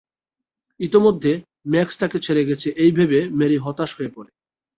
[0.79, 1.31] ইতোমধ্যে,
[1.67, 4.31] ম্যাক্স তাকে ছেড়ে গেছে এই ভেবে ম্যারি হতাশ হয়ে পড়ে।